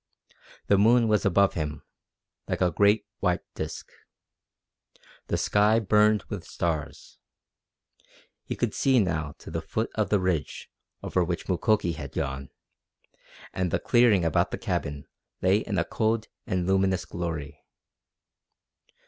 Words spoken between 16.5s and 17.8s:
luminous glory.